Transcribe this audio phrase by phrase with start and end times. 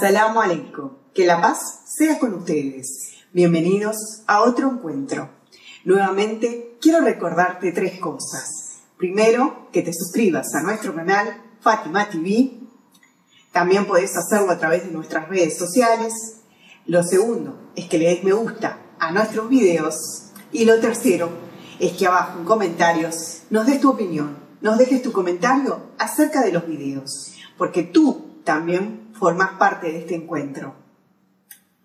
[0.00, 0.92] Assalamu alaikum.
[1.12, 3.18] Que la paz sea con ustedes.
[3.34, 5.28] Bienvenidos a otro encuentro.
[5.84, 8.78] Nuevamente quiero recordarte tres cosas.
[8.96, 12.60] Primero, que te suscribas a nuestro canal Fátima TV.
[13.52, 16.14] También puedes hacerlo a través de nuestras redes sociales.
[16.86, 20.30] Lo segundo es que le des me gusta a nuestros videos.
[20.50, 21.28] Y lo tercero
[21.78, 26.52] es que abajo en comentarios nos des tu opinión, nos dejes tu comentario acerca de
[26.52, 30.74] los videos, porque tú también formas parte de este encuentro.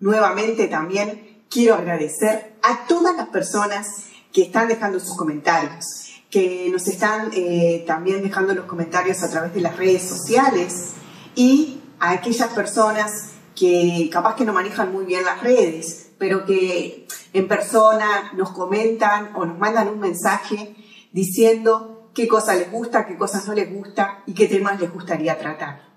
[0.00, 3.86] Nuevamente también quiero agradecer a todas las personas
[4.32, 5.84] que están dejando sus comentarios,
[6.30, 10.94] que nos están eh, también dejando los comentarios a través de las redes sociales
[11.34, 17.06] y a aquellas personas que capaz que no manejan muy bien las redes, pero que
[17.32, 20.74] en persona nos comentan o nos mandan un mensaje
[21.12, 25.38] diciendo qué cosas les gusta, qué cosas no les gusta y qué temas les gustaría
[25.38, 25.95] tratar.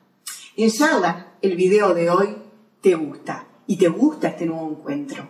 [0.61, 2.35] Inshallah, el video de hoy
[2.81, 5.25] te gusta y te gusta este nuevo encuentro.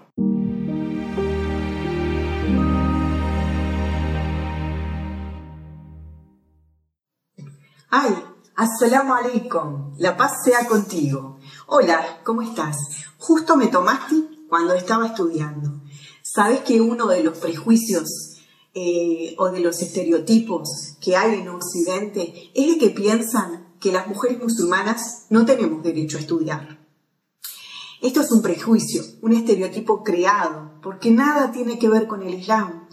[7.91, 8.15] Ay,
[8.55, 11.37] assalamu alaikum, la paz sea contigo.
[11.67, 12.77] Hola, ¿cómo estás?
[13.19, 14.15] Justo me tomaste
[14.49, 15.83] cuando estaba estudiando.
[16.23, 18.39] ¿Sabes que uno de los prejuicios
[18.73, 24.07] eh, o de los estereotipos que hay en Occidente es el que piensan que las
[24.07, 26.79] mujeres musulmanas no tenemos derecho a estudiar.
[28.01, 32.87] Esto es un prejuicio, un estereotipo creado, porque nada tiene que ver con el Islam.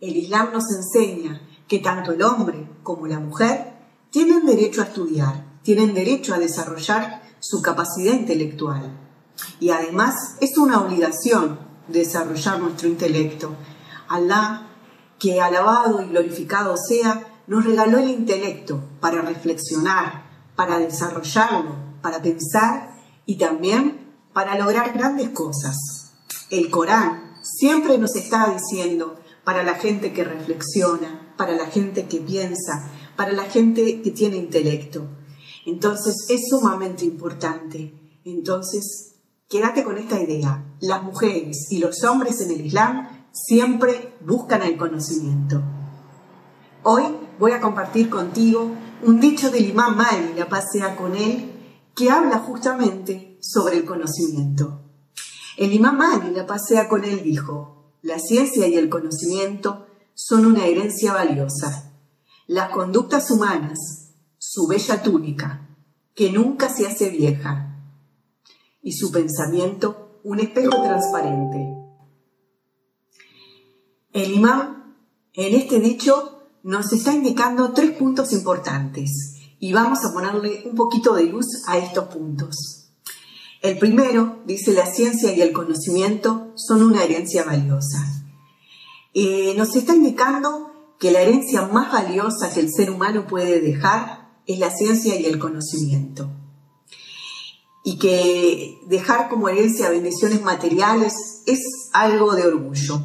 [0.00, 3.72] El Islam nos enseña que tanto el hombre como la mujer
[4.10, 8.98] tienen derecho a estudiar, tienen derecho a desarrollar su capacidad intelectual.
[9.58, 13.54] Y además es una obligación desarrollar nuestro intelecto.
[14.08, 14.68] Alá,
[15.18, 20.21] que alabado y glorificado sea, nos regaló el intelecto para reflexionar,
[20.62, 22.94] para desarrollarlo, para pensar
[23.26, 25.76] y también para lograr grandes cosas.
[26.50, 32.18] El Corán siempre nos está diciendo para la gente que reflexiona, para la gente que
[32.20, 35.08] piensa, para la gente que tiene intelecto.
[35.66, 38.20] Entonces es sumamente importante.
[38.24, 39.16] Entonces,
[39.48, 40.64] quédate con esta idea.
[40.78, 45.60] Las mujeres y los hombres en el Islam siempre buscan el conocimiento.
[46.84, 47.02] Hoy
[47.40, 48.70] voy a compartir contigo
[49.02, 51.50] un dicho del imán Mali, la paz sea con él,
[51.94, 54.80] que habla justamente sobre el conocimiento.
[55.56, 60.46] El imán Mali, la paz sea con él, dijo, la ciencia y el conocimiento son
[60.46, 61.92] una herencia valiosa.
[62.46, 63.78] Las conductas humanas,
[64.38, 65.68] su bella túnica,
[66.14, 67.68] que nunca se hace vieja,
[68.82, 71.58] y su pensamiento un espejo transparente.
[74.12, 74.96] El imán,
[75.32, 81.14] en este dicho, nos está indicando tres puntos importantes y vamos a ponerle un poquito
[81.14, 82.88] de luz a estos puntos.
[83.60, 88.04] El primero dice la ciencia y el conocimiento son una herencia valiosa.
[89.14, 94.30] Eh, nos está indicando que la herencia más valiosa que el ser humano puede dejar
[94.46, 96.30] es la ciencia y el conocimiento.
[97.84, 101.60] Y que dejar como herencia bendiciones materiales es
[101.92, 103.00] algo de orgullo.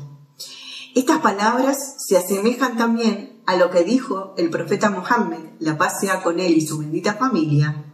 [0.96, 6.22] Estas palabras se asemejan también a lo que dijo el profeta Mohammed, la paz sea
[6.22, 7.86] con él y su bendita familia,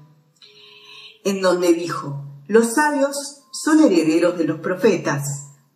[1.23, 3.15] en donde dijo, los sabios
[3.51, 5.21] son herederos de los profetas,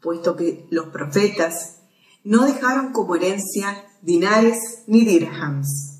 [0.02, 1.84] puesto que los profetas
[2.24, 4.58] no dejaron como herencia dinares
[4.88, 6.00] ni dirhams,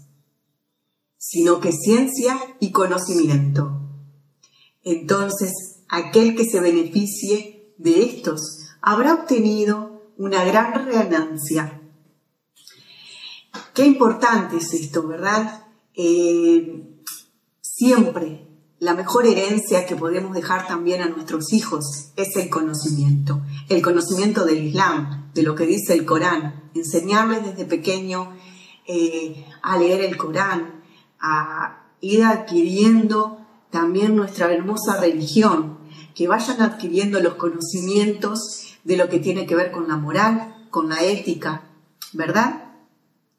[1.18, 3.80] sino que ciencia y conocimiento.
[4.84, 11.84] Entonces, aquel que se beneficie de estos habrá obtenido una gran ganancia
[13.78, 15.66] Qué importante es esto, ¿verdad?
[15.94, 16.82] Eh,
[17.62, 18.48] siempre
[18.80, 23.40] la mejor herencia que podemos dejar también a nuestros hijos es el conocimiento,
[23.70, 28.34] el conocimiento del Islam, de lo que dice el Corán, enseñarles desde pequeño
[28.88, 30.84] eh, a leer el Corán,
[31.20, 35.78] a ir adquiriendo también nuestra hermosa religión,
[36.16, 40.90] que vayan adquiriendo los conocimientos de lo que tiene que ver con la moral, con
[40.90, 41.62] la ética,
[42.14, 42.67] ¿verdad?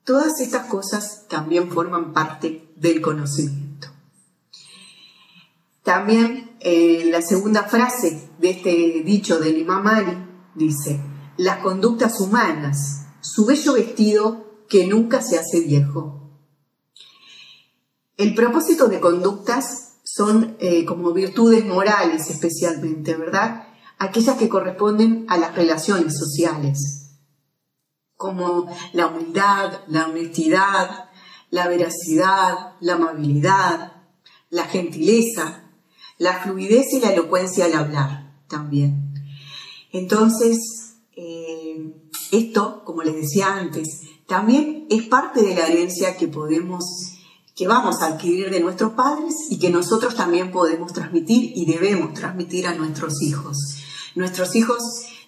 [0.08, 3.88] Todas estas cosas también forman parte del conocimiento.
[5.82, 10.16] También eh, la segunda frase de este dicho del Imam Ali
[10.54, 10.98] dice,
[11.36, 16.30] las conductas humanas, su bello vestido que nunca se hace viejo.
[18.16, 23.68] El propósito de conductas son eh, como virtudes morales especialmente, ¿verdad?
[23.98, 27.07] Aquellas que corresponden a las relaciones sociales
[28.18, 31.08] como la humildad, la honestidad,
[31.50, 33.92] la veracidad, la amabilidad,
[34.50, 35.70] la gentileza,
[36.18, 39.14] la fluidez y la elocuencia al hablar también.
[39.92, 40.58] Entonces,
[41.16, 41.94] eh,
[42.32, 46.84] esto, como les decía antes, también es parte de la herencia que podemos,
[47.54, 52.14] que vamos a adquirir de nuestros padres y que nosotros también podemos transmitir y debemos
[52.14, 53.78] transmitir a nuestros hijos.
[54.16, 54.82] Nuestros hijos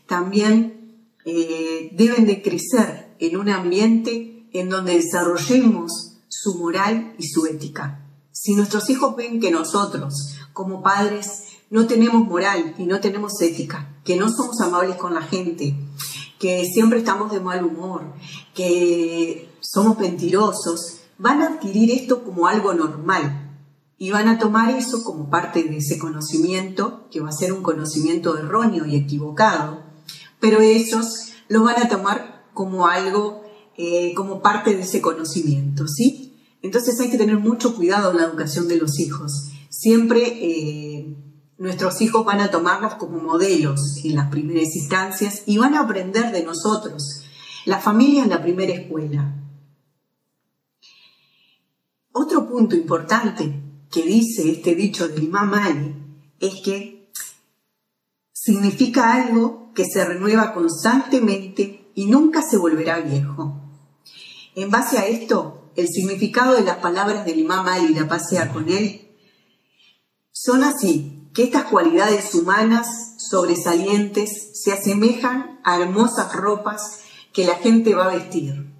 [0.06, 0.79] también
[1.24, 8.06] eh, deben de crecer en un ambiente en donde desarrollemos su moral y su ética.
[8.32, 13.96] Si nuestros hijos ven que nosotros, como padres, no tenemos moral y no tenemos ética,
[14.04, 15.76] que no somos amables con la gente,
[16.38, 18.14] que siempre estamos de mal humor,
[18.54, 23.58] que somos mentirosos, van a adquirir esto como algo normal
[23.98, 27.62] y van a tomar eso como parte de ese conocimiento, que va a ser un
[27.62, 29.89] conocimiento erróneo y equivocado,
[30.40, 33.42] pero ellos lo van a tomar como algo,
[33.76, 36.38] eh, como parte de ese conocimiento, ¿sí?
[36.62, 39.50] Entonces hay que tener mucho cuidado en la educación de los hijos.
[39.68, 41.16] Siempre eh,
[41.60, 46.32] Nuestros hijos van a tomarnos como modelos en las primeras instancias y van a aprender
[46.32, 47.20] de nosotros.
[47.66, 49.36] La familia es la primera escuela.
[52.12, 55.94] Otro punto importante que dice este dicho de Imam Ali
[56.38, 57.12] es que
[58.32, 63.60] significa algo que se renueva constantemente y nunca se volverá viejo.
[64.54, 68.68] En base a esto, el significado de las palabras del Imam Ali, la pasea con
[68.68, 69.08] él,
[70.32, 77.00] son así que estas cualidades humanas sobresalientes se asemejan a hermosas ropas
[77.32, 78.72] que la gente va a vestir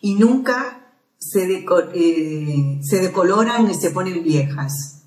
[0.00, 5.04] y nunca se, eh, se decoloran ni se ponen viejas.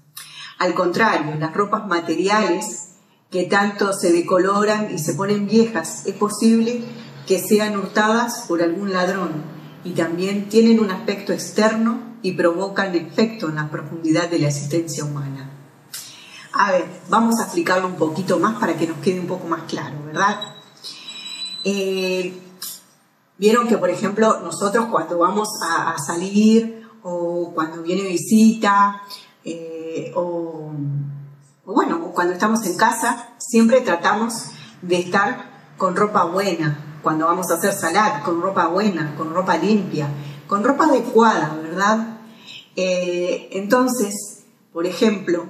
[0.57, 2.84] Al contrario, las ropas materiales
[3.29, 6.83] que tanto se decoloran y se ponen viejas, es posible
[7.27, 9.43] que sean hurtadas por algún ladrón
[9.83, 15.03] y también tienen un aspecto externo y provocan efecto en la profundidad de la existencia
[15.03, 15.51] humana.
[16.53, 19.63] A ver, vamos a explicarlo un poquito más para que nos quede un poco más
[19.63, 20.39] claro, ¿verdad?
[21.63, 22.33] Eh,
[23.37, 29.01] vieron que, por ejemplo, nosotros cuando vamos a, salir o cuando viene visita
[29.43, 30.71] eh, o,
[31.65, 34.33] bueno, cuando estamos en casa, siempre tratamos
[34.81, 39.57] de estar con ropa buena, cuando vamos a hacer salad, con ropa buena, con ropa
[39.57, 40.07] limpia,
[40.47, 42.19] con ropa adecuada, ¿verdad?
[42.75, 45.45] Eh, entonces, por ejemplo,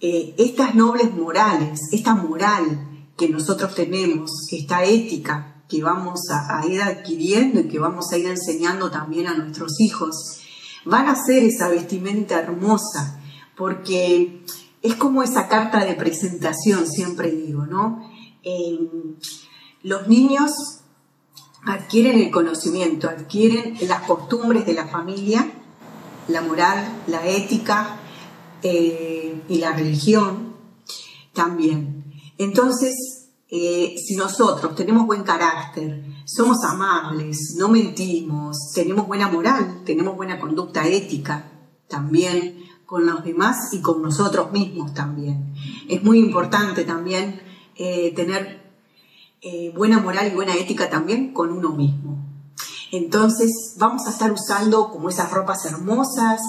[0.00, 6.82] eh, estas nobles morales, esta moral que nosotros tenemos, esta ética que vamos a, ir
[6.82, 10.40] adquiriendo y que vamos a ir enseñando también a nuestros hijos,
[10.84, 13.20] van a ser esa vestimenta hermosa,
[13.56, 14.42] porque
[14.82, 18.08] es como esa carta de presentación, siempre digo, ¿no?
[19.82, 20.50] los niños
[21.64, 25.46] adquieren el conocimiento, adquieren las costumbres de la familia,
[26.28, 28.00] la moral, la ética,
[28.62, 30.54] eh, y la religión
[31.32, 32.04] también.
[32.36, 32.94] Entonces,
[33.48, 40.38] eh, si nosotros tenemos buen carácter, somos amables, no mentimos, tenemos buena moral, tenemos buena
[40.38, 41.50] conducta ética
[41.88, 45.54] también con los demás y con nosotros mismos también.
[45.88, 47.40] Es muy importante también
[47.76, 48.58] eh, tener
[49.74, 52.18] buena moral y buena ética también con uno mismo.
[52.90, 56.40] Entonces vamos a estar usando como esas ropas hermosas,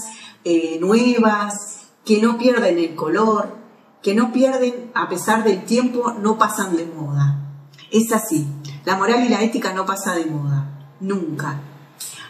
[0.82, 3.56] nuevas, que no pierden el color,
[4.02, 7.38] que no pierden, a pesar del tiempo, no pasan de moda.
[7.92, 8.48] Es así,
[8.84, 11.62] la moral y la ética no pasan de moda, nunca.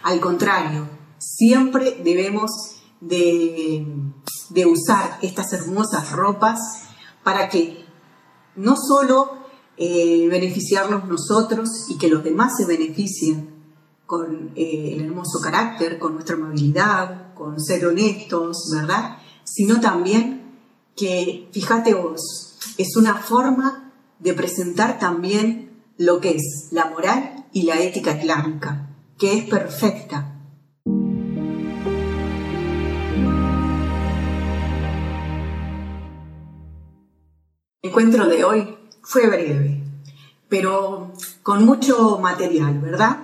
[0.02, 0.86] Al contrario,
[1.18, 6.58] siempre debemos de, usar estas hermosas ropas
[7.22, 7.84] para que
[8.54, 9.38] no solo
[9.76, 13.50] eh, beneficiarnos nosotros y que los demás se beneficien
[14.06, 19.16] con eh, el hermoso carácter, con nuestra amabilidad, con ser honestos, ¿verdad?
[19.44, 20.58] sino también
[20.96, 27.62] que, fíjate vos, es una forma de presentar también lo que es la moral y
[27.62, 30.31] la ética islámica, que es perfecta.
[37.92, 39.82] Encuentro de hoy fue breve,
[40.48, 43.18] pero con mucho material, ¿verdad?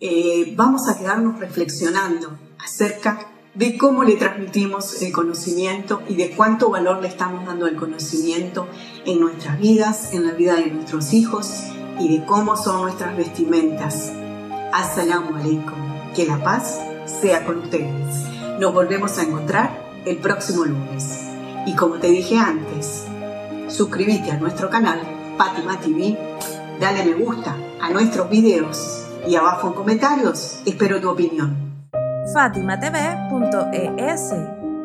[0.00, 6.70] Eh, vamos a quedarnos reflexionando acerca de cómo le transmitimos el conocimiento y de cuánto
[6.70, 8.66] valor le estamos dando al conocimiento
[9.04, 11.64] en nuestras vidas, en la vida de nuestros hijos
[12.00, 14.10] y de cómo son nuestras vestimentas.
[14.72, 16.14] Assalamu alaikum.
[16.14, 16.80] Que la paz
[17.20, 18.24] sea con ustedes.
[18.58, 21.20] Nos volvemos a encontrar el próximo lunes.
[21.66, 23.05] Y como te dije antes,
[23.76, 24.98] suscríbete a nuestro canal
[25.36, 26.18] Fatima TV,
[26.80, 31.54] dale me gusta a nuestros videos y abajo en comentarios espero tu opinión
[32.32, 34.34] fatimatv.es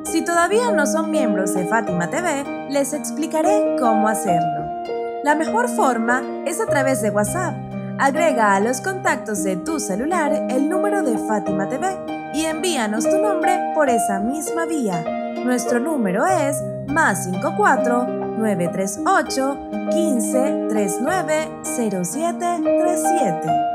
[0.03, 4.83] Si todavía no son miembros de Fátima TV, les explicaré cómo hacerlo.
[5.23, 7.55] La mejor forma es a través de WhatsApp.
[7.97, 11.87] Agrega a los contactos de tu celular el número de Fátima TV
[12.33, 15.01] y envíanos tu nombre por esa misma vía.
[15.45, 19.57] Nuestro número es más 54 938
[19.91, 23.70] 15 39 0737.